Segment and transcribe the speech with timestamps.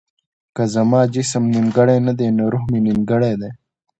[0.55, 3.49] که زما جسم نيمګړی نه دی نو روح مې نيمګړی دی.